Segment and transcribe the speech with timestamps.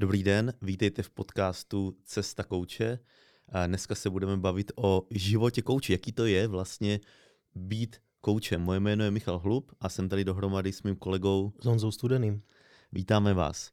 [0.00, 2.98] Dobrý den, vítejte v podcastu Cesta kouče.
[3.66, 5.92] Dneska se budeme bavit o životě kouče.
[5.92, 7.00] Jaký to je vlastně
[7.54, 8.60] být koučem.
[8.60, 12.42] Moje jméno je Michal Hlub a jsem tady dohromady s mým kolegou s Honzou Studeným.
[12.92, 13.70] Vítáme vás.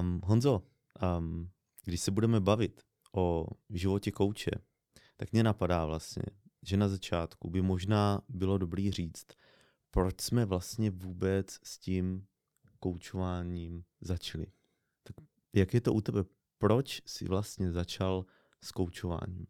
[0.00, 0.62] Um, Honzo,
[1.18, 1.50] um,
[1.84, 2.82] když se budeme bavit
[3.12, 4.50] o životě kouče,
[5.16, 6.24] tak mě napadá vlastně,
[6.62, 9.26] že na začátku by možná bylo dobrý říct,
[9.90, 12.26] proč jsme vlastně vůbec s tím
[12.80, 14.46] koučováním začali.
[15.54, 16.24] Jak je to u tebe?
[16.58, 18.24] Proč jsi vlastně začal
[18.62, 19.46] s koučováním?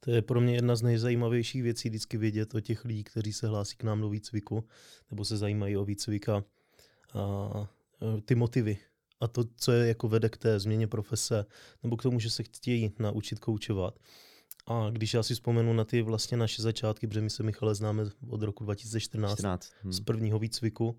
[0.00, 3.48] To je pro mě jedna z nejzajímavějších věcí vždycky vědět o těch lidí, kteří se
[3.48, 4.64] hlásí k nám do výcviku
[5.10, 6.44] nebo se zajímají o výcvika
[7.14, 7.68] a
[8.24, 8.78] ty motivy
[9.20, 11.46] a to, co je jako vede k té změně profese
[11.82, 13.98] nebo k tomu, že se chtějí naučit koučovat.
[14.66, 18.04] A když já si vzpomenu na ty vlastně naše začátky, protože my se Michale známe
[18.28, 19.72] od roku 2014 14.
[19.82, 19.92] Hmm.
[19.92, 20.98] z prvního výcviku,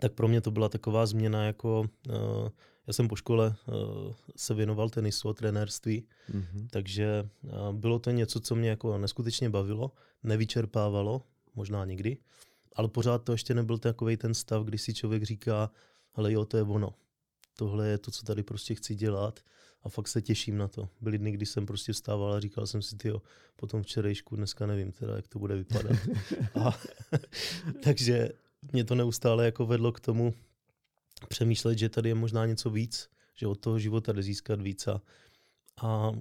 [0.00, 2.48] tak pro mě to byla taková změna jako, uh,
[2.86, 6.66] já jsem po škole uh, se věnoval tenisu a trenérství, mm-hmm.
[6.70, 11.22] takže uh, bylo to něco, co mě jako neskutečně bavilo, nevyčerpávalo,
[11.54, 12.16] možná nikdy,
[12.76, 15.70] ale pořád to ještě nebyl takový ten stav, kdy si člověk říká,
[16.14, 16.94] ale jo, to je ono.
[17.56, 19.40] Tohle je to, co tady prostě chci dělat
[19.82, 20.88] a fakt se těším na to.
[21.00, 23.12] Byly dny, kdy jsem prostě vstával a říkal jsem si, ty
[23.56, 25.96] po tom včerejšku dneska nevím teda, jak to bude vypadat.
[26.60, 26.78] a,
[27.84, 28.30] takže
[28.72, 30.34] mě to neustále jako vedlo k tomu
[31.28, 35.00] přemýšlet, že tady je možná něco víc, že od toho života jde získat víc a,
[35.82, 36.12] a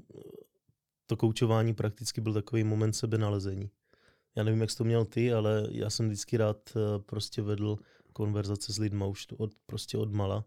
[1.05, 3.69] to koučování prakticky byl takový moment sebenalezení.
[4.35, 7.77] Já nevím, jak jsi to měl ty, ale já jsem vždycky rád eh, prostě vedl
[8.13, 10.45] konverzace s lidma už od, prostě od mala.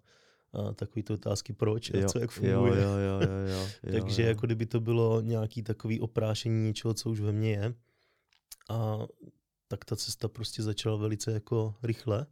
[0.52, 2.54] A takový to otázky proč a jo, co jak funguje.
[2.54, 4.28] Jo, jo, jo, jo, jo, jo, Takže jo.
[4.28, 7.74] jako kdyby to bylo nějaký takový oprášení něčeho, co už ve mně je.
[8.68, 8.98] A
[9.70, 12.26] tak ta cesta prostě začala velice jako rychle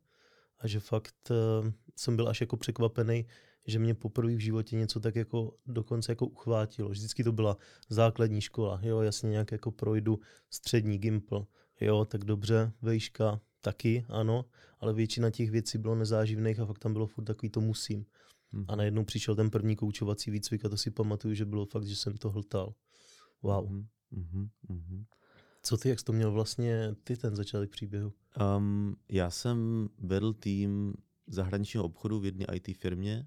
[0.59, 3.27] a že fakt uh, jsem byl až jako překvapený,
[3.67, 6.89] že mě poprvé v životě něco tak jako dokonce jako uchvátilo.
[6.89, 7.57] Vždycky to byla
[7.89, 11.47] základní škola, jo, jasně nějak jako projdu střední gimpl,
[11.81, 14.45] jo, tak dobře, vejška taky, ano,
[14.81, 18.07] ale většina těch věcí bylo nezáživných a fakt tam bylo furt takový to musím.
[18.53, 18.65] Hmm.
[18.69, 21.97] A najednou přišel ten první koučovací výcvik a to si pamatuju, že bylo fakt, že
[21.97, 22.75] jsem to hltal.
[23.43, 23.69] Wow.
[23.69, 23.87] Hmm.
[24.13, 24.49] Hmm.
[24.69, 25.05] Hmm.
[25.63, 28.13] Co ty, jak jsi to měl vlastně ty ten začátek příběhu?
[28.57, 30.95] Um, já jsem vedl tým
[31.27, 33.27] zahraničního obchodu v jedné IT firmě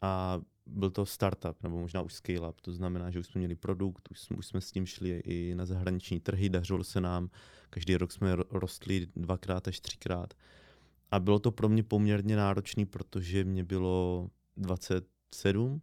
[0.00, 4.10] a byl to startup, nebo možná už scale-up, to znamená, že už jsme měli produkt,
[4.10, 7.30] už jsme, už jsme s tím šli i na zahraniční trhy, dařilo se nám,
[7.70, 10.34] každý rok jsme rostli dvakrát až třikrát.
[11.10, 15.80] A bylo to pro mě poměrně náročné, protože mě bylo 27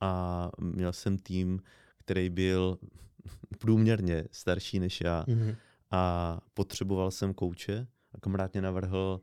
[0.00, 1.60] a měl jsem tým,
[1.98, 2.78] který byl
[3.58, 5.56] průměrně starší než já mm-hmm.
[5.90, 9.20] a potřeboval jsem kouče a kamarád mě navrhl,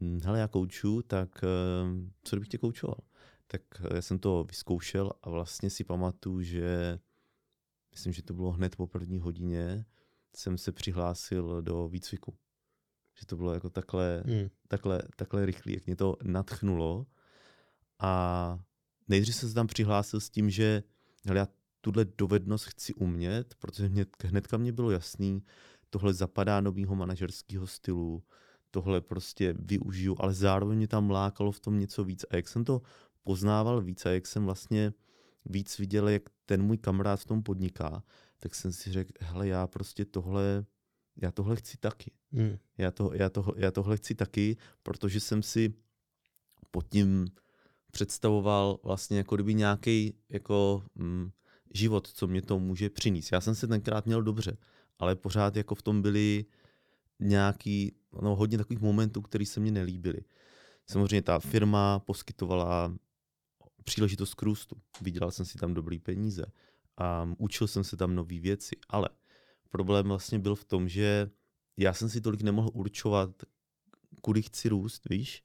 [0.00, 2.98] hm, hele já kouču, tak eh, co kdybych tě koučoval?
[3.46, 6.98] Tak eh, já jsem to vyzkoušel a vlastně si pamatuju, že
[7.90, 9.84] myslím, že to bylo hned po první hodině,
[10.36, 12.36] jsem se přihlásil do výcviku.
[13.20, 14.48] Že to bylo jako takhle, mm.
[14.68, 17.06] takhle, takhle rychlý, jak mě to natchnulo.
[17.98, 18.60] A
[19.08, 20.82] nejdřív jsem se tam přihlásil s tím, že
[21.26, 21.48] hele, já
[21.86, 25.42] tuhle dovednost chci umět, protože mě, hnedka mě bylo jasný,
[25.90, 28.22] tohle zapadá novýho manažerského stylu,
[28.70, 32.24] tohle prostě využiju, ale zároveň mě tam lákalo v tom něco víc.
[32.30, 32.82] A jak jsem to
[33.22, 34.92] poznával víc a jak jsem vlastně
[35.44, 38.02] víc viděl, jak ten můj kamarád v tom podniká,
[38.38, 40.64] tak jsem si řekl, hele, já prostě tohle,
[41.16, 42.10] já tohle chci taky.
[42.32, 42.58] Hmm.
[42.78, 45.74] Já, to, já, to, já tohle chci taky, protože jsem si
[46.70, 47.26] pod tím
[47.92, 51.30] představoval vlastně jako kdyby nějaký jako mm,
[51.74, 53.32] život, co mě to může přinést.
[53.32, 54.56] Já jsem se tenkrát měl dobře,
[54.98, 56.44] ale pořád jako v tom byly
[57.20, 60.20] nějaký, no hodně takových momentů, které se mně nelíbily.
[60.86, 62.94] Samozřejmě ta firma poskytovala
[63.84, 64.76] příležitost k růstu.
[65.00, 66.46] Vydělal jsem si tam dobrý peníze
[66.96, 69.08] a učil jsem se tam nové věci, ale
[69.70, 71.30] problém vlastně byl v tom, že
[71.76, 73.30] já jsem si tolik nemohl určovat,
[74.20, 75.42] kudy chci růst, víš?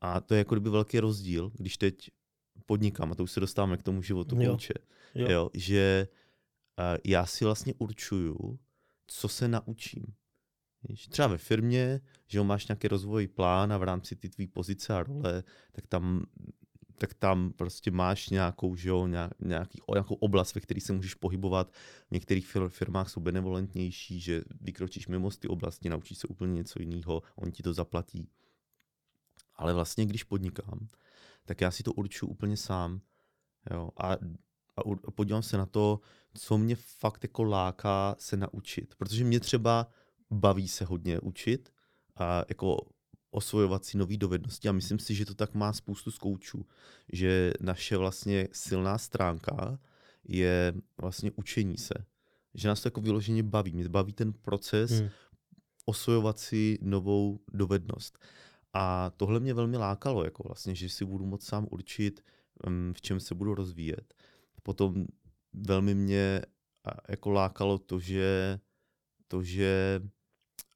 [0.00, 2.10] A to je jako kdyby velký rozdíl, když teď
[2.66, 4.50] podnikám, a to už se dostáváme k tomu životu jo.
[4.50, 4.74] kouče,
[5.14, 5.30] jo.
[5.30, 6.08] Jo, že
[6.78, 8.58] uh, já si vlastně určuju,
[9.06, 10.04] co se naučím.
[10.88, 14.46] Víš, třeba ve firmě, že jo, máš nějaký rozvoj plán a v rámci ty tvý
[14.46, 15.42] pozice a role,
[15.72, 16.24] tak tam
[17.02, 19.06] tak tam prostě máš nějakou, že jo,
[19.40, 21.72] nějaký, nějakou oblast, ve které se můžeš pohybovat.
[22.08, 26.82] V některých firmách jsou benevolentnější, že vykročíš mimo z ty oblasti, naučíš se úplně něco
[26.82, 28.28] jiného, oni ti to zaplatí.
[29.56, 30.88] Ale vlastně, když podnikám,
[31.44, 33.00] tak já si to určuju úplně sám.
[33.70, 33.90] Jo?
[33.96, 34.12] A,
[35.06, 36.00] a podívám se na to,
[36.34, 38.94] co mě fakt jako láká se naučit.
[38.94, 39.86] Protože mě třeba
[40.30, 41.72] baví se hodně učit
[42.16, 42.76] a jako
[43.30, 46.66] osvojovat si nové dovednosti a myslím si, že to tak má spoustu zkoučů,
[47.12, 49.78] že naše vlastně silná stránka
[50.24, 51.94] je vlastně učení se.
[52.54, 53.72] Že nás to jako vyloženě baví.
[53.72, 55.08] Mě baví ten proces hmm.
[55.84, 58.18] osvojovat si novou dovednost.
[58.72, 62.24] A tohle mě velmi lákalo, jako vlastně, že si budu moct sám určit,
[62.92, 64.14] v čem se budu rozvíjet.
[64.62, 65.06] Potom
[65.52, 66.42] velmi mě
[67.08, 68.60] jako lákalo to, že,
[69.28, 70.02] to, že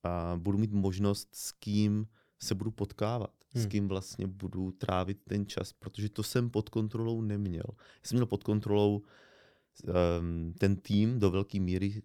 [0.02, 2.06] a budu mít možnost s kým
[2.42, 3.64] se budu potkávat, hmm.
[3.64, 7.64] s kým vlastně budu trávit ten čas, protože to jsem pod kontrolou neměl.
[7.78, 9.02] Já jsem měl pod kontrolou
[10.18, 12.02] um, ten tým do velké míry,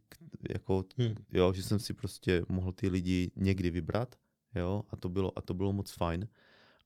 [0.50, 1.16] jako, hmm.
[1.34, 4.16] jo, že jsem si prostě mohl ty lidi někdy vybrat,
[4.56, 6.28] jo, a to bylo, a to bylo moc fajn.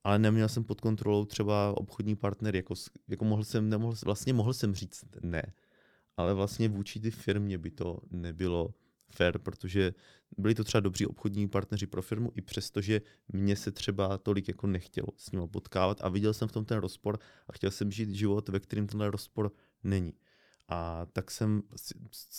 [0.03, 2.73] Ale neměl jsem pod kontrolou třeba obchodní partnery, jako,
[3.07, 5.53] jako mohl jsem, nemohl, vlastně mohl jsem říct ne,
[6.17, 8.73] ale vlastně vůči ty firmě by to nebylo
[9.09, 9.94] fair, protože
[10.38, 13.01] byli to třeba dobří obchodní partneři pro firmu, i přesto, že
[13.33, 16.77] mě se třeba tolik jako nechtělo s ním potkávat a viděl jsem v tom ten
[16.77, 19.51] rozpor a chtěl jsem žít život, ve kterém tenhle rozpor
[19.83, 20.13] není.
[20.68, 21.63] A tak jsem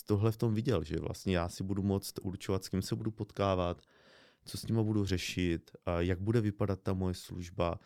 [0.07, 3.11] tohle v tom viděl, že vlastně já si budu moct určovat, s kým se budu
[3.11, 3.83] potkávat,
[4.47, 7.81] co s nima budu řešit, jak bude vypadat ta moje služba,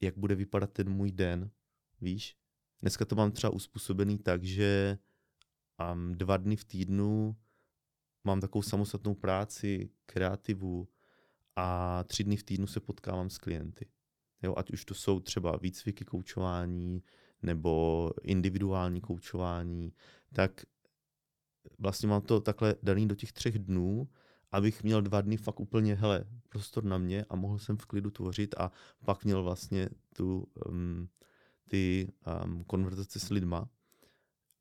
[0.00, 1.50] jak bude vypadat ten můj den,
[2.00, 2.36] víš?
[2.82, 4.98] Dneska to mám třeba uspůsobený tak, že
[6.12, 7.36] dva dny v týdnu
[8.24, 10.88] mám takovou samostatnou práci, kreativu
[11.56, 13.90] a tři dny v týdnu se potkávám s klienty.
[14.42, 17.02] Jo, ať už to jsou třeba výcviky koučování
[17.42, 19.92] nebo individuální koučování,
[20.32, 20.66] tak
[21.78, 24.08] vlastně mám to takhle daný do těch třech dnů,
[24.52, 28.10] abych měl dva dny fakt úplně, hele, prostor na mě a mohl jsem v klidu
[28.10, 28.72] tvořit a
[29.04, 31.08] pak měl vlastně tu, um,
[31.68, 32.12] ty
[32.44, 33.68] um, konverzace s lidma.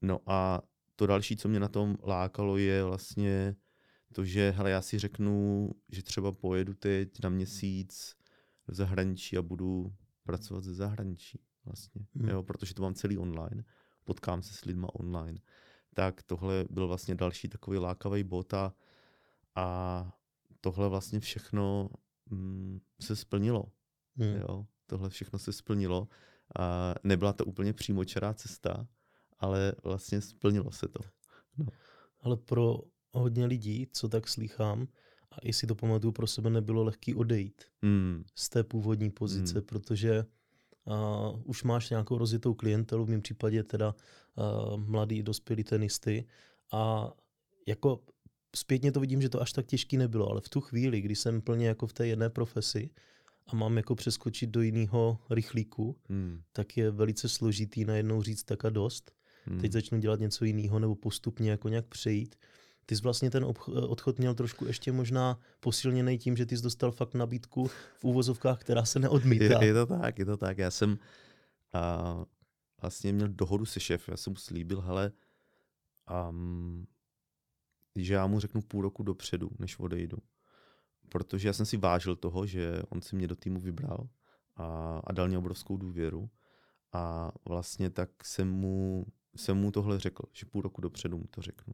[0.02, 0.62] No a
[0.96, 3.56] to další, co mě na tom lákalo, je vlastně
[4.14, 8.16] to, že hele, já si řeknu, že třeba pojedu teď na měsíc
[8.68, 9.94] do zahraničí a budu
[10.24, 12.30] pracovat ze zahraničí vlastně, hmm.
[12.30, 13.64] jo, protože to mám celý online,
[14.04, 15.40] potkám se s lidma online.
[15.94, 18.74] Tak tohle byl vlastně další takový lákavý bod a,
[19.56, 20.18] a
[20.62, 21.90] tohle vlastně všechno
[22.30, 23.64] mm, se splnilo.
[24.16, 24.36] Hmm.
[24.36, 26.08] Jo, tohle všechno se splnilo.
[26.60, 28.88] A nebyla to úplně přímočará cesta,
[29.40, 31.00] ale vlastně splnilo se to.
[31.58, 31.66] No.
[32.22, 32.80] Ale pro
[33.12, 34.88] hodně lidí, co tak slýchám,
[35.32, 38.24] a i si to pamatuju, pro sebe nebylo lehký odejít mm.
[38.36, 39.66] z té původní pozice, mm.
[39.66, 40.26] protože
[40.86, 43.96] uh, už máš nějakou rozjetou klientelu, v mém případě teda
[44.36, 46.28] uh, mladý, dospělý tenisty
[46.72, 47.12] a
[47.68, 48.04] jako
[48.56, 51.42] zpětně to vidím, že to až tak těžký nebylo, ale v tu chvíli, kdy jsem
[51.42, 52.90] plně jako v té jedné profesi
[53.48, 56.42] a mám jako přeskočit do jiného rychlíku, mm.
[56.52, 59.12] tak je velice složitý najednou říct tak a dost
[59.46, 59.60] hmm.
[59.60, 62.36] teď začnu dělat něco jiného nebo postupně jako nějak přejít.
[62.86, 66.92] Ty jsi vlastně ten odchod měl trošku ještě možná posilněný tím, že ty jsi dostal
[66.92, 69.62] fakt nabídku v úvozovkách, která se neodmítá.
[69.62, 70.58] Je, je to tak, je to tak.
[70.58, 71.00] Já jsem
[71.74, 72.26] a,
[72.82, 75.12] vlastně měl dohodu se šéfem, já jsem mu slíbil, hele,
[76.30, 76.88] um,
[77.96, 80.18] že já mu řeknu půl roku dopředu, než odejdu.
[81.10, 84.08] Protože já jsem si vážil toho, že on si mě do týmu vybral
[84.56, 86.30] a, a dal mě obrovskou důvěru.
[86.92, 89.06] A vlastně tak jsem mu
[89.36, 91.74] jsem mu tohle řekl, že půl roku dopředu mu to řeknu.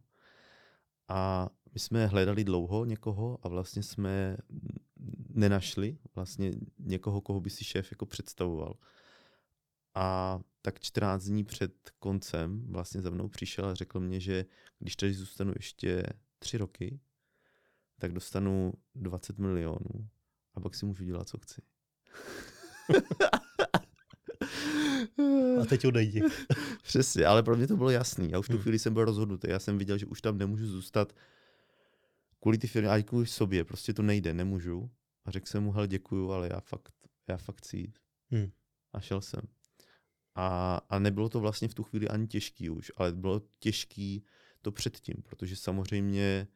[1.07, 4.37] A my jsme hledali dlouho někoho a vlastně jsme
[5.29, 8.73] nenašli vlastně někoho, koho by si šéf jako představoval.
[9.99, 14.45] A tak 14 dní před koncem vlastně za mnou přišel a řekl mě, že
[14.79, 16.03] když tady zůstanu ještě
[16.39, 16.99] tři roky,
[17.99, 20.09] tak dostanu 20 milionů
[20.53, 21.61] a pak si můžu dělat, co chci.
[25.61, 26.21] A teď odejdi.
[26.83, 28.31] Přesně, ale pro mě to bylo jasný.
[28.31, 28.61] Já už tu hmm.
[28.61, 29.49] chvíli jsem byl rozhodnutý.
[29.49, 31.13] Já jsem viděl, že už tam nemůžu zůstat
[32.39, 33.63] kvůli ty firmy, ale kvůli sobě.
[33.63, 34.91] Prostě to nejde, nemůžu.
[35.25, 36.93] A řekl jsem mu, hele, děkuju, ale já fakt,
[37.29, 37.99] já fakt chci jít.
[38.31, 38.51] Hmm.
[38.93, 39.41] A šel jsem.
[40.41, 44.23] A, a nebylo to vlastně v tu chvíli ani těžký už, ale bylo těžký
[44.61, 46.47] to předtím, protože samozřejmě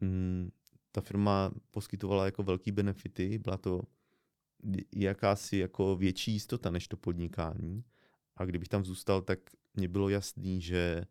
[0.00, 0.50] mm,
[0.92, 3.82] ta firma poskytovala jako velký benefity, byla to
[4.92, 7.84] jakási jako větší jistota než to podnikání.
[8.36, 9.38] A kdybych tam zůstal, tak
[9.74, 11.04] mě bylo jasný, že,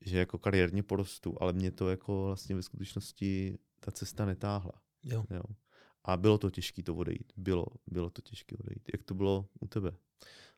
[0.00, 4.72] že jako kariérně porostu, ale mě to jako vlastně ve skutečnosti ta cesta netáhla.
[5.02, 5.24] Jo.
[5.30, 5.42] jo.
[6.04, 7.32] A bylo to těžké to odejít.
[7.36, 8.82] Bylo, bylo to těžké odejít.
[8.92, 9.92] Jak to bylo u tebe?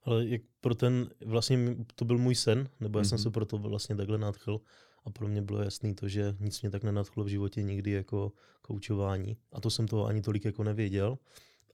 [0.03, 3.09] Ale jak pro ten, vlastně to byl můj sen, nebo já mm-hmm.
[3.09, 3.23] jsem mhm.
[3.23, 4.61] se pro to vlastně takhle nadchl
[5.05, 8.33] a pro mě bylo jasný to, že nic mě tak nenadchlo v životě nikdy jako
[8.63, 9.37] koučování.
[9.53, 11.19] A to jsem toho ani tolik jako nevěděl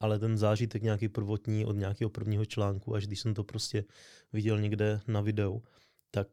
[0.00, 3.84] ale ten zážitek nějaký prvotní od nějakého prvního článku, až když jsem to prostě
[4.32, 5.62] viděl někde na videu,
[6.10, 6.28] tak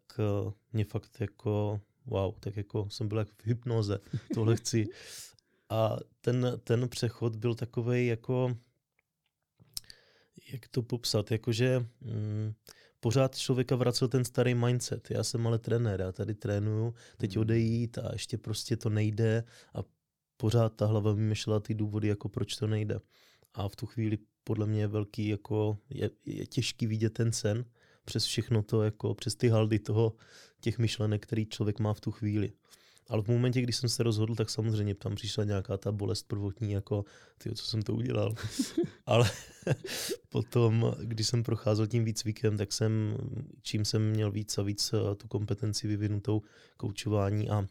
[0.46, 4.00] uh, mě fakt jako wow, tak jako jsem byl jak v hypnoze,
[4.34, 4.88] tohle chci.
[5.70, 8.58] A ten, ten přechod byl takový jako,
[10.52, 12.54] jak to popsat, jakože mm,
[13.00, 15.12] pořád člověka vracel ten starý mindset.
[15.12, 17.42] Já jsem ale trenér, já tady trénuju, teď Mhm.
[17.42, 19.44] odejít a ještě prostě to nejde
[19.74, 19.80] a
[20.38, 23.00] pořád ta hlava vymýšlela ty důvody, jako proč to nejde.
[23.54, 27.66] A v tu chvíli podle mě je velký, jako je, je těžký vidět ten sen
[28.06, 30.14] přes všechno to, jako přes ty haldy toho,
[30.62, 32.52] těch myšlenek, který člověk má v tu chvíli.
[33.08, 36.72] Ale v momentě, kdy jsem se rozhodl, tak samozřejmě tam přišla nějaká ta bolest prvotní,
[36.72, 37.06] jako
[37.38, 38.36] ty, co jsem to udělal.
[39.06, 39.30] Ale
[40.30, 43.18] potom, když jsem procházel tím výcvikem, tak jsem,
[43.62, 46.42] čím jsem měl víc a víc eh, tu kompetenci vyvinutou
[46.78, 47.68] koučování a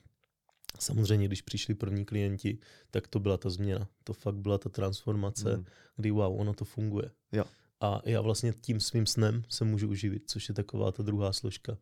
[0.79, 2.59] samozřejmě, když přišli první klienti,
[2.91, 3.89] tak to byla ta změna.
[4.05, 5.65] To fakt byla ta transformace, Mm.
[5.97, 7.11] kdy wow, ono to funguje.
[7.33, 7.45] Jo.
[7.81, 11.79] A já vlastně tím svým snem se můžu uživit, což je taková ta druhá složka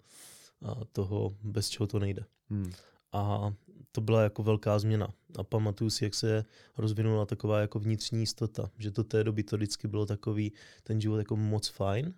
[0.62, 2.24] a toho, bez čeho to nejde.
[2.50, 2.72] Mm.
[3.12, 3.52] A
[3.92, 5.08] to byla jako velká změna.
[5.38, 6.44] A pamatuju si, jak se
[6.78, 10.52] rozvinula taková jako vnitřní jistota, že do té doby to vždycky bylo takový,
[10.82, 12.14] ten život jako moc fajn,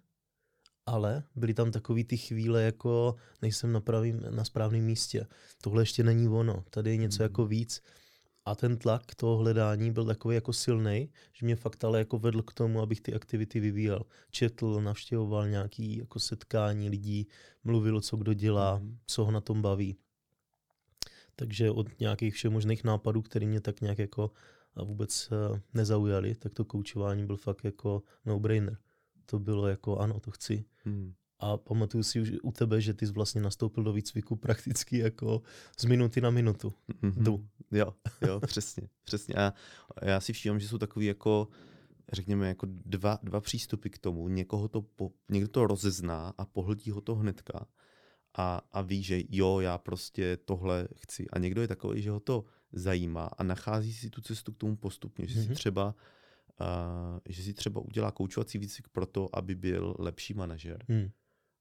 [0.86, 5.26] ale byly tam takový ty chvíle, jako nejsem na, pravým, na správném místě.
[5.62, 7.24] Tohle ještě není ono, tady je něco Mhm.
[7.24, 7.82] jako víc.
[8.46, 12.42] A ten tlak toho hledání byl takový jako silný, že mě fakt ale jako vedl
[12.42, 14.02] k tomu, abych ty aktivity vyvíjel.
[14.30, 17.26] Četl, navštěvoval nějaký jako setkání lidí,
[17.64, 18.98] mluvil, co kdo dělá, Mhm.
[19.06, 19.96] co ho na tom baví.
[21.36, 24.30] Takže od nějakých všemožných nápadů, které mě tak nějak jako
[24.76, 28.76] a vůbec eh, nezaujaly, tak to koučování byl fakt jako no-brainer.
[29.26, 30.64] To bylo jako ano, to chci.
[30.84, 31.14] Mm.
[31.38, 35.42] A pamatuju si už u tebe, že ty jsi vlastně nastoupil do výcviku prakticky jako
[35.78, 36.72] z minuty na minutu.
[37.02, 37.24] Mhm.
[37.24, 37.46] Jdu.
[37.70, 37.94] Jo,
[38.26, 39.34] jo, přesně, přesně.
[39.34, 39.52] A
[40.02, 41.48] já si všímám, že jsou takový jako,
[42.12, 44.28] řekněme, jako dva, dva přístupy k tomu.
[44.28, 47.66] Někoho to, po, někdo to rozezná a pohltí ho to hnedka
[48.34, 51.26] a, a ví, že jo, já prostě tohle chci.
[51.30, 54.76] A někdo je takový, že ho to zajímá a nachází si tu cestu k tomu
[54.76, 55.54] postupně, že si Mhm.
[55.54, 55.94] třeba
[56.60, 60.84] uh, že si třeba udělá koučovací výcvik proto, aby byl lepší manažer.
[60.88, 61.10] Hmm.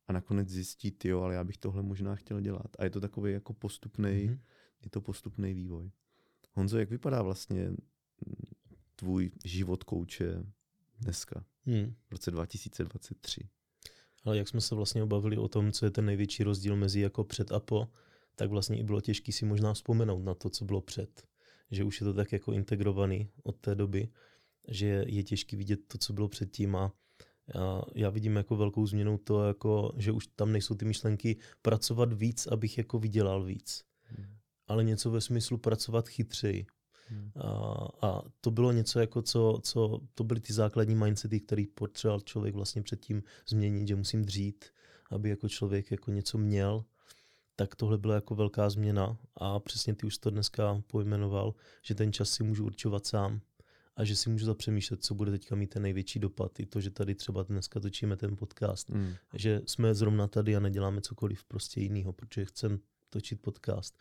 [0.07, 2.67] A nakonec zjistí, jo, ale já bych tohle možná chtěl dělat.
[2.79, 4.39] A je to takový jako postupný, Mhm.
[4.83, 5.91] je to postupný vývoj.
[6.53, 7.71] Honzo, jak vypadá vlastně
[8.95, 10.43] tvůj život kouče
[10.99, 11.93] dneska, Hmm.
[12.07, 13.49] v roce 2023?
[14.23, 17.23] Ale jak jsme se vlastně obavili o tom, co je ten největší rozdíl mezi jako
[17.23, 17.87] před a po,
[18.35, 21.23] tak vlastně i bylo těžké si možná vzpomenout na to, co bylo před.
[21.71, 24.09] Že už je to tak jako integrovaný od té doby,
[24.67, 26.93] že je těžké vidět to, co bylo předtím a
[27.55, 32.13] já, já vidím jako velkou změnu to, jako, že už tam nejsou ty myšlenky pracovat
[32.13, 33.83] víc, abych jako vydělal víc.
[34.03, 34.37] Hmm.
[34.67, 36.65] Ale něco ve smyslu pracovat chytřeji.
[37.07, 37.31] Hmm.
[37.35, 37.47] A,
[38.01, 42.55] a to bylo něco, jako co, co, to byly ty základní mindsety, který potřeboval člověk
[42.55, 44.65] vlastně předtím změnit, že musím dřít,
[45.11, 46.85] aby jako člověk jako něco měl.
[47.55, 52.13] Tak tohle byla jako velká změna a přesně ty už to dneska pojmenoval, že ten
[52.13, 53.41] čas si můžu určovat sám
[53.95, 56.59] a že si můžu zapřemýšlet, co bude teďka mít ten největší dopad.
[56.59, 59.13] I to, že tady třeba dneska točíme ten podcast, Hmm.
[59.33, 62.79] že jsme zrovna tady a neděláme cokoliv prostě jiného, protože chcem
[63.09, 63.97] točit podcast.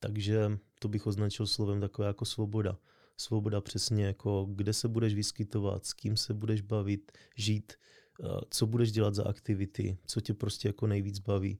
[0.00, 2.78] Takže to bych označil slovem takové jako svoboda.
[3.16, 7.72] Svoboda přesně jako, kde se budeš vyskytovat, s kým se budeš bavit, žít,
[8.24, 11.58] eh, co budeš dělat za aktivity, co tě prostě jako nejvíc baví.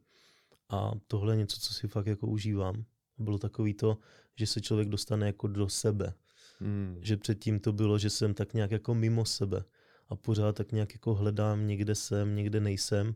[0.68, 2.84] A tohle je něco, co si fakt jako užívám.
[3.18, 3.98] Bylo takový to,
[4.36, 6.14] že se člověk dostane jako do sebe.
[6.58, 6.98] Hmm.
[7.00, 9.64] Že předtím to bylo, že jsem tak nějak jako mimo sebe
[10.08, 13.14] a pořád tak nějak jako hledám, někde jsem, někde nejsem.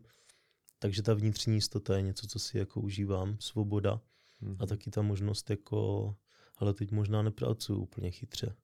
[0.79, 4.01] Takže ta vnitřní jistota je něco, co si jako užívám, svoboda
[4.41, 4.55] Hmm.
[4.59, 6.15] a taky ta možnost jako,
[6.57, 8.55] ale teď možná nepracuju úplně chytře.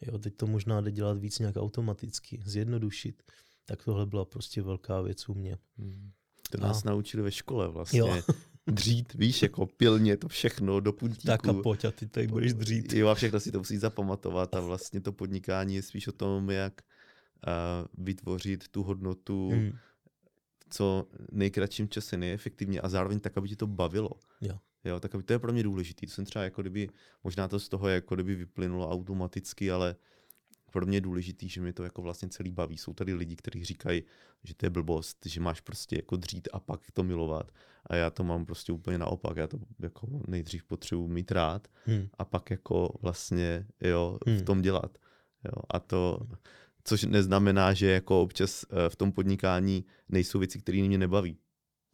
[0.00, 3.22] Jo, teď to možná jde dělat víc nějak automaticky, zjednodušit.
[3.64, 5.58] Tak tohle byla prostě velká věc u mě.
[5.78, 6.10] Hmm.
[6.50, 8.00] To A- nás naučili ve škole vlastně.
[8.00, 8.22] Jo.
[8.66, 11.26] Dřít, víš, jako pilně to všechno do puntíku.
[11.26, 12.92] Tak a pojď a ty tady budeš dřít.
[12.92, 16.50] Jo, a všechno si to musí zapamatovat a vlastně to podnikání je spíš o tom,
[16.50, 16.80] jak
[17.46, 19.72] uh, vytvořit tu hodnotu Hmm.
[20.70, 24.10] co nejkratším čase, nejefektivně a zároveň tak, aby ti to bavilo.
[24.40, 24.58] Jo.
[24.84, 26.06] Jo, tak to je pro mě důležité.
[26.06, 26.88] To jsem třeba jako kdyby,
[27.24, 29.96] možná to z toho jako kdyby vyplynulo automaticky, ale
[30.70, 32.78] pro mě je důležitý, že mě to jako vlastně celý baví.
[32.78, 34.02] Jsou tady lidi, kteří říkají,
[34.44, 37.52] že to je blbost, že máš prostě jako dřít a pak to milovat.
[37.86, 39.36] A já to mám prostě úplně naopak.
[39.36, 42.08] Já to jako nejdřív potřebuji mít rád Hmm.
[42.18, 44.44] a pak jako vlastně jo, v Hmm.
[44.44, 44.98] tom dělat.
[45.44, 46.18] Jo, a to,
[46.84, 51.38] což neznamená, že jako občas eh, v tom podnikání nejsou věci, které mě nebaví.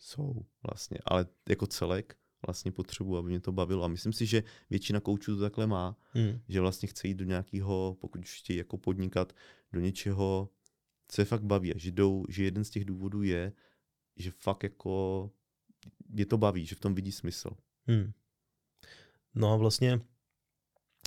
[0.00, 0.34] Jsou
[0.70, 2.16] vlastně, ale jako celek
[2.46, 3.84] vlastně potřebuji, aby mě to bavilo.
[3.84, 6.40] A myslím si, že většina koučů to takhle má, Hmm.
[6.48, 9.32] že vlastně chce jít do nějakého, pokud už chtějí jako podnikat,
[9.72, 10.48] do něčeho,
[11.08, 11.74] co je fakt baví.
[11.74, 13.52] A že, jdou, že jeden z těch důvodů je,
[14.16, 15.30] že fakt jako
[16.14, 17.50] je to baví, že v tom vidí smysl.
[17.86, 18.12] Hmm.
[19.34, 20.00] No a vlastně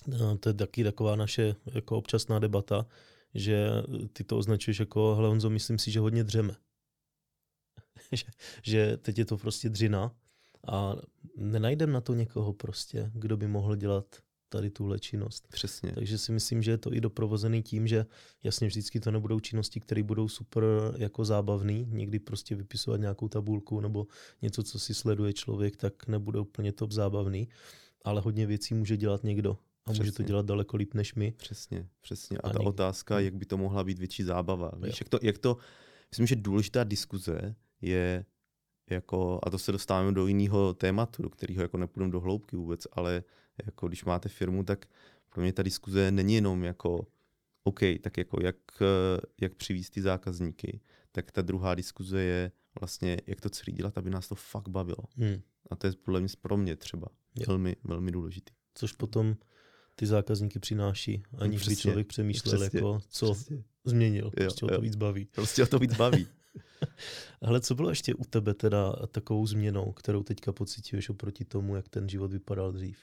[0.08, 2.86] No, to je taky taková naše jako občasná debata,
[3.34, 3.68] že
[4.14, 6.56] ty to označuješ jako, hele Honzo, myslím si, že hodně dřeme.
[8.12, 8.26] že,
[8.64, 10.16] že teď je to prostě dřina
[10.68, 10.96] a
[11.38, 14.06] nenajdem na to někoho prostě, kdo by mohl dělat
[14.50, 15.48] tady tuhle činnost.
[15.48, 15.92] Přesně.
[15.92, 18.06] Takže si myslím, že je to i doprovozený tím, že
[18.44, 20.64] jasně vždycky to nebudou činnosti, které budou super
[20.98, 21.86] jako zábavný.
[21.90, 24.08] Někdy prostě vypisovat nějakou tabulku nebo
[24.42, 27.50] něco, co si sleduje člověk, tak nebude úplně top zábavný.
[28.06, 29.58] Ale hodně věcí může dělat někdo.
[29.86, 30.02] A přesně.
[30.02, 31.34] může to dělat daleko líp než my.
[31.38, 32.38] Přesně, přesně.
[32.38, 32.66] A, a ta někdy.
[32.66, 34.72] otázka, jak by to mohla být větší zábava.
[34.78, 35.58] Víš, jak to, jak to,
[36.12, 38.26] myslím, že důležitá diskuze je
[38.90, 42.88] jako, a to se dostáváme do jiného tématu, do kterého jako nepůjdeme do hloubky vůbec,
[42.92, 43.24] ale
[43.66, 44.86] jako když máte firmu, tak
[45.30, 47.08] pro mě ta diskuze není jenom jako
[47.64, 48.56] OK, tak jako jak,
[49.42, 50.80] jak přivízt ty zákazníky,
[51.12, 55.04] tak ta druhá diskuze je vlastně, jak to celý dělat, aby nás to fakt bavilo.
[55.18, 55.42] Hmm.
[55.70, 57.46] A to je podle mě pro mě třeba jo.
[57.48, 58.54] velmi, velmi důležitý.
[58.76, 59.36] Což potom
[59.96, 63.64] ty zákazníky přináší, aniž by člověk přemýšlel, přesně, jako, co přesně.
[63.86, 64.26] změnil.
[64.26, 64.70] Jo, prostě jo.
[64.72, 65.26] o to víc baví.
[65.26, 66.28] Prostě o to víc baví.
[67.42, 71.90] Ale co bylo ještě u tebe teda takovou změnou, kterou teďka pocituješ oproti tomu, jak
[71.90, 72.98] ten život vypadal dřív?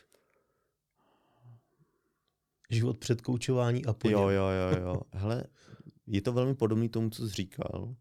[2.71, 5.01] Život před koučování a po Jo, jo, jo, jo.
[5.13, 5.45] Hele,
[6.07, 7.97] je to velmi podobný tomu, co jsi říkal.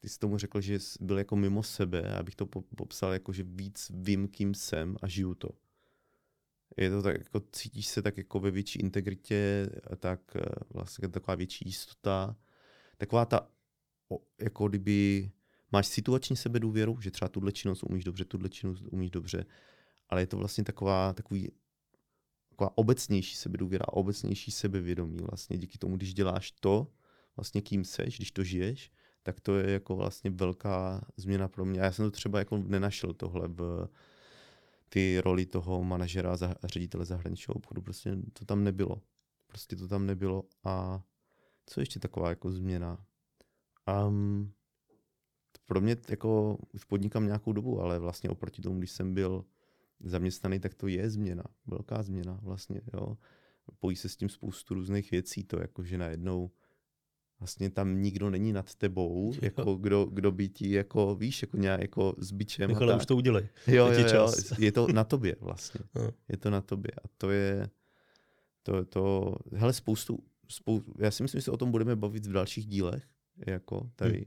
[0.00, 3.42] Ty jsi tomu řekl, že jsi byl jako mimo sebe, abych to popsal jako, že
[3.42, 5.48] víc vím, kým jsem a žiju to.
[6.76, 11.34] Je to tak, jako cítíš se tak jako ve větší integritě, tak eh, vlastně taková
[11.34, 12.36] větší jistota.
[12.96, 13.48] Taková ta
[14.38, 15.30] jako kdyby
[15.72, 19.46] máš situační sebedůvěru, že třeba tuhle činnost umíš dobře, tuhle činnost umíš dobře,
[20.08, 21.50] ale je to vlastně taková, takový,
[22.48, 26.86] taková obecnější sebedůvěra obecnější sebevědomí vlastně díky tomu, když děláš to,
[27.36, 28.90] vlastně kým seš, když to žiješ,
[29.22, 31.80] tak to je jako vlastně velká změna pro mě.
[31.80, 33.88] A já jsem to třeba jako nenašel tohle v
[34.88, 37.82] ty roli toho manažera a ředitele zahraničního obchodu.
[37.82, 39.02] Prostě to tam nebylo.
[39.46, 40.44] Prostě to tam nebylo.
[40.64, 41.02] A
[41.66, 43.04] co ještě taková jako změna?
[44.06, 44.52] Um,
[45.66, 49.44] pro mě jako už podnikám nějakou dobu, ale vlastně oproti tomu, když jsem byl
[50.00, 53.16] zaměstnaný, tak to je změna, velká změna vlastně, jo.
[53.78, 56.50] Pojí se s tím spoustu různých věcí, to jako, že najednou
[57.40, 61.80] vlastně tam nikdo není nad tebou, jako kdo, kdo by ti jako, víš, jako nějak
[61.80, 62.70] jako s bičem.
[62.84, 63.48] ale už to udělej.
[63.66, 65.80] Jo, jo, jo, je to na tobě vlastně.
[66.28, 67.70] Je to na tobě a to je,
[68.62, 72.32] to, to, hele, spoustu, spoustu, já si myslím, že se o tom budeme bavit v
[72.32, 73.08] dalších dílech,
[73.46, 74.24] jako tady hmm.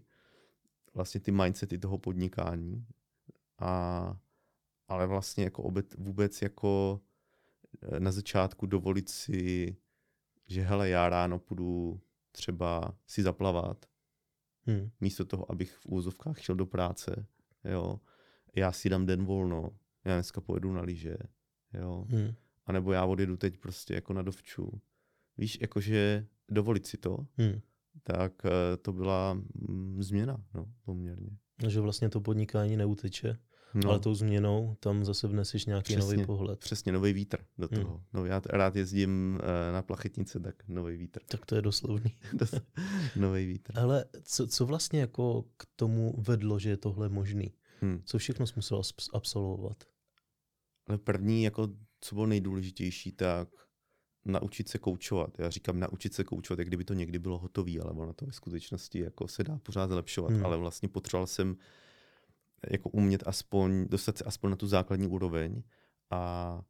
[0.94, 2.86] vlastně ty mindsety toho podnikání.
[3.60, 4.18] A,
[4.88, 7.02] ale vlastně jako obet, vůbec jako
[7.82, 9.78] eh, na začátku dovolit si,
[10.48, 13.86] že hele, já ráno půjdu třeba si zaplavat,
[14.66, 14.92] hmm.
[15.02, 17.28] místo toho, abych v úzovkách šel do práce,
[17.64, 18.00] jo.
[18.56, 19.70] Já si dám den volno,
[20.06, 21.18] já dneska pojedu na lyže,
[21.74, 22.06] jo.
[22.10, 22.34] Hmm.
[22.66, 24.82] A nebo já odjedu teď prostě jako na dovču.
[25.38, 27.28] Víš, jakože dovolit si to.
[27.38, 27.62] Hmm
[28.04, 31.30] tak eh, to byla mm, změna no, poměrně.
[31.68, 33.38] Že vlastně to podnikání neuteče,
[33.74, 33.90] no.
[33.90, 36.60] ale tou změnou tam zase vneseš nějaký přesně, nový pohled.
[36.60, 37.82] Přesně, nový vítr do hmm.
[37.82, 37.94] toho.
[37.96, 38.06] Hmm.
[38.14, 41.20] No, já rád jezdím eh, na plachetnice, tak nový vítr.
[41.28, 42.18] Tak to je doslovný.
[43.16, 43.80] nový vítr.
[43.80, 47.54] Ale co, co vlastně jako k tomu vedlo, že je tohle možný?
[47.82, 48.02] Hmm.
[48.06, 48.82] Co všechno jsi musel
[49.14, 49.84] absolvovat?
[50.88, 51.68] Ale první, jako
[52.00, 53.48] co bylo nejdůležitější, tak
[54.26, 55.40] naučit se koučovat.
[55.40, 58.32] Já říkám naučit se koučovat, jak kdyby to někdy bylo hotové, ale ono to ve
[58.32, 60.32] skutečnosti jako se dá pořád zlepšovat.
[60.32, 60.46] Hmm.
[60.46, 61.56] Ale vlastně potřeboval jsem
[62.70, 65.64] jako umět aspoň, dostat se aspoň na tu základní úroveň
[66.10, 66.62] a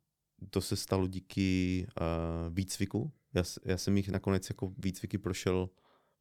[0.49, 3.11] to se stalo díky uh, výcviku.
[3.33, 5.69] Já, já jsem jich nakonec jako výcviky prošel,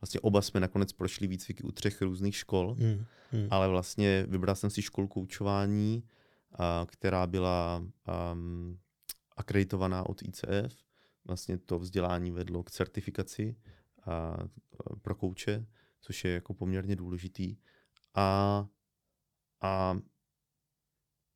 [0.00, 3.04] vlastně oba jsme nakonec prošli výcviky u třech různých škol, hmm.
[3.30, 3.48] Hmm.
[3.50, 7.84] ale vlastně vybral jsem si školu koučování, uh, která byla
[8.32, 8.78] um,
[9.36, 10.91] akreditovaná od ICF
[11.24, 13.56] vlastně to vzdělání vedlo k certifikaci
[14.06, 14.36] a,
[15.02, 15.66] pro kouče,
[16.00, 17.56] což je jako poměrně důležitý.
[18.14, 18.66] A,
[19.60, 19.98] a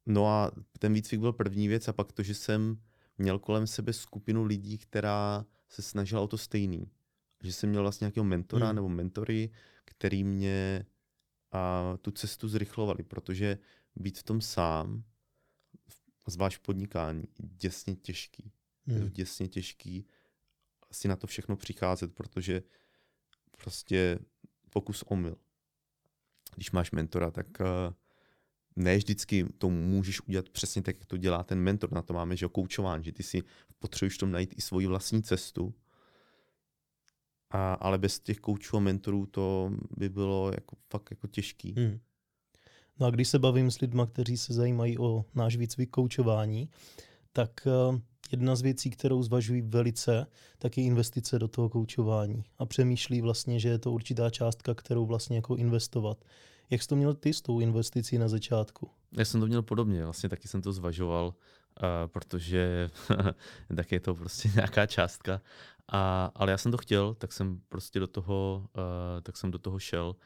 [0.06, 2.82] no a ten výcvik byl první věc a pak to, že jsem
[3.18, 6.90] měl kolem sebe skupinu lidí, která se snažila o to stejný.
[7.42, 8.76] Že jsem měl vlastně nějakého mentora hmm.
[8.76, 9.50] nebo mentory,
[9.84, 10.86] který mě
[11.52, 13.58] a, tu cestu zrychlovali, protože
[13.96, 15.04] být v tom sám,
[16.28, 18.52] zvlášť v podnikání, je děsně těžký.
[18.86, 18.96] Hmm.
[18.96, 20.06] Je to děsně těžký
[20.92, 22.62] si na to všechno přicházet, protože
[23.62, 24.18] prostě
[24.70, 25.36] pokus omyl.
[26.54, 27.66] Když máš mentora, tak uh,
[28.76, 31.92] ne vždycky to můžeš udělat přesně tak, jak to dělá ten mentor.
[31.92, 33.42] Na to máme, že koučování, že ty si
[33.78, 35.74] potřebuješ tom najít i svoji vlastní cestu.
[37.50, 41.74] A, ale bez těch koučů a mentorů to by bylo jako, fakt jako těžký.
[41.76, 42.00] Hmm.
[42.98, 46.70] No a když se bavím s lidmi, kteří se zajímají o náš výcvik koučování,
[47.32, 48.00] tak uh,
[48.32, 50.26] jedna z věcí, kterou zvažují velice,
[50.58, 52.44] tak je investice do toho koučování.
[52.58, 56.24] A přemýšlí vlastně, že je to určitá částka, kterou vlastně jako investovat.
[56.70, 58.90] Jak jsi to měl ty s tou investicí na začátku?
[59.12, 62.90] Já jsem to měl podobně, vlastně taky jsem to zvažoval, uh, protože
[63.76, 65.40] tak je to prostě nějaká částka.
[65.88, 68.82] A, ale já jsem to chtěl, tak jsem prostě do toho, uh,
[69.22, 70.16] tak jsem do toho šel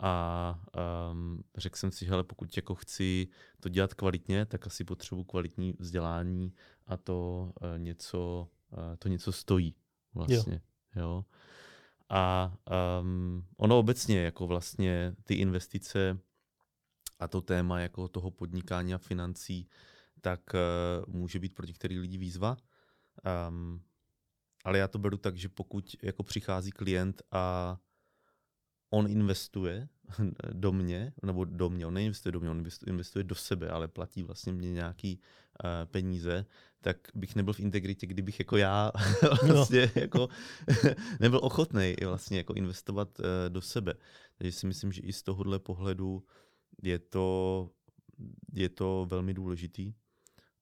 [0.00, 0.60] a
[1.10, 3.28] um, řekl jsem si, že hele, pokud jako chci
[3.60, 6.52] to dělat kvalitně, tak asi potřebuji kvalitní vzdělání
[6.86, 9.74] a to uh, něco, uh, to něco stojí
[10.14, 10.62] vlastně.
[10.96, 11.02] Jo.
[11.02, 11.24] jo.
[12.08, 12.54] A
[13.00, 16.18] um, ono obecně, jako vlastně ty investice
[17.18, 19.68] a to téma jako toho podnikání a financí,
[20.20, 22.56] tak uh, může být pro některý lidi výzva.
[23.48, 23.82] Um,
[24.64, 27.76] ale já to beru tak, že pokud jako přichází klient a
[28.90, 29.88] on investuje
[30.52, 34.22] do mě, nebo do mě, on neinvestuje do mě, on investuje do sebe, ale platí
[34.22, 35.20] vlastně mě nějaký
[35.64, 36.46] uh, peníze,
[36.80, 38.92] tak bych nebyl v integritě, kdybych jako já
[39.46, 40.00] vlastně no.
[40.00, 40.28] jako
[41.20, 43.94] nebyl ochotný vlastně jako investovat uh, do sebe.
[44.38, 46.24] Takže si myslím, že i z tohohle pohledu
[46.82, 47.70] je to,
[48.52, 49.94] je to velmi důležitý.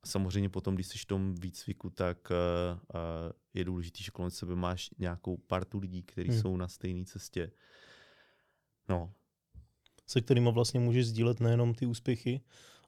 [0.07, 4.57] Samozřejmě potom, když jsi v tom výcviku, tak uh, uh, je důležité, že kolem sebe
[4.57, 6.41] máš nějakou partu lidí, kteří hmm.
[6.41, 7.51] jsou na stejné cestě.
[8.88, 9.12] No.
[10.07, 12.40] Se kterými vlastně můžeš sdílet nejenom ty úspěchy,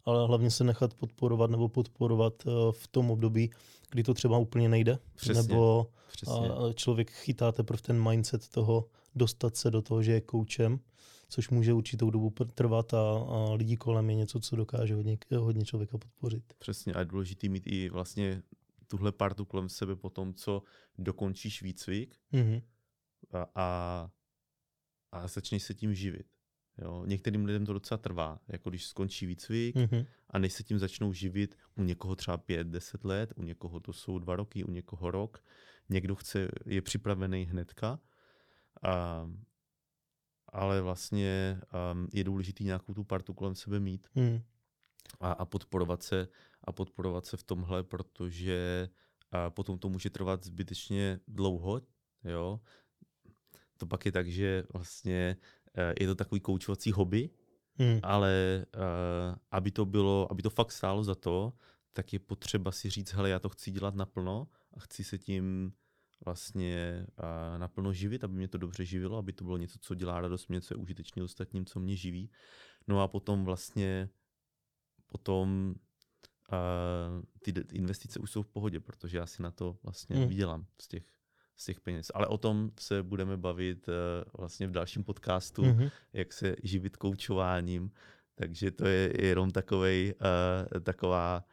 [0.04, 3.50] ale hlavně se nechat podporovat nebo podporovat uh, v tom období,
[3.90, 4.98] kdy to třeba úplně nejde.
[5.14, 6.34] Přesně, nebo přesně.
[6.34, 10.80] Uh, člověk chytá teprve ten mindset toho dostat se do toho, že je koučem
[11.28, 15.64] což může určitou dobu trvat a, a lidi kolem je něco, co dokáže hodně, hodně
[15.64, 16.54] člověka podpořit.
[16.58, 18.42] Přesně a je důležité mít i vlastně
[18.86, 20.62] tuhle partu kolem sebe po tom, co
[20.98, 22.62] dokončíš výcvik mm-hmm.
[23.32, 24.10] a, a,
[25.12, 26.26] a začneš se tím živit.
[26.78, 27.04] Jo?
[27.06, 30.06] Některým lidem to docela trvá, jako když skončí výcvik mm-hmm.
[30.30, 34.18] a než se tím začnou živit, u někoho třeba 5-10 let, u někoho to jsou
[34.18, 35.44] dva roky, u někoho rok,
[35.88, 38.00] někdo chce, je připravený hnedka
[38.82, 39.26] a,
[40.52, 41.60] ale vlastně
[41.92, 44.40] um, je důležité nějakou tu partu kolem sebe mít hmm.
[45.20, 46.28] a, a podporovat se
[46.64, 48.88] a podporovat se v tomhle, protože
[49.32, 51.80] a potom to může trvat zbytečně dlouho,
[52.24, 52.60] jo.
[53.78, 55.36] To pak je tak, že vlastně
[55.78, 57.30] uh, je to takový koučovací hobby,
[57.74, 58.00] hmm.
[58.02, 61.52] ale uh, aby to bylo, aby to fakt stálo za to,
[61.92, 65.72] tak je potřeba si říct, hele, já to chci dělat naplno a chci se tím
[66.24, 67.06] vlastně
[67.58, 70.60] naplno živit, aby mě to dobře živilo, aby to bylo něco, co dělá radost mě,
[70.60, 72.30] co je užitečné ostatním, co mě živí.
[72.88, 74.08] No a potom vlastně
[75.06, 75.74] potom
[76.52, 80.28] uh, ty investice už jsou v pohodě, protože já si na to vlastně hmm.
[80.28, 81.17] vydělám z těch,
[81.58, 82.10] z těch peněz.
[82.14, 83.94] Ale o tom se budeme bavit uh,
[84.38, 85.88] vlastně v dalším podcastu, hmm.
[86.12, 87.90] jak se živit koučováním.
[88.34, 90.14] Takže to je jenom takovej,
[90.74, 91.44] uh, taková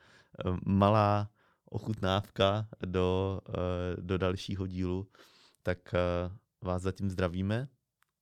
[0.45, 1.29] uh, malá
[1.75, 5.07] ochutnávka do, eh, do dalšího dílu,
[5.63, 5.99] tak eh,
[6.61, 7.67] vás zatím zdravíme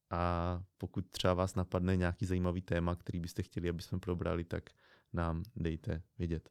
[0.10, 4.70] a pokud třeba vás napadne nějaký zajímavý téma, který byste chtěli, aby jsme probrali, tak
[5.14, 6.50] nám dejte vědět.